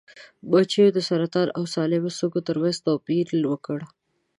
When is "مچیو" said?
0.49-0.95